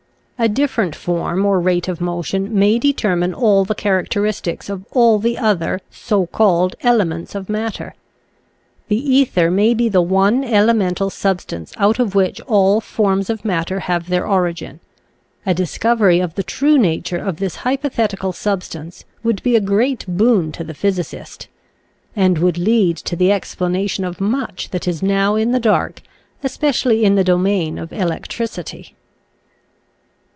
[0.43, 4.07] A different form or rate of motion may determine all the charac.
[4.17, 4.19] i.
[4.19, 4.73] Original from UNIVERSITY OF WISCONSIN 174 nature'* flMraclee.
[4.73, 7.95] teristics of all the other so called elements of matter.
[8.87, 13.81] The ether may be the one elemental substance out of which all forms of matter
[13.81, 14.79] have their origin
[15.45, 20.51] A discovery of the true nature of this hypothetical substance would be a great boon
[20.53, 21.49] to the physicist—
[22.15, 26.01] and would lead to the explanation of much that is now in the dark,
[26.43, 28.93] especially in the domain of elec tricity.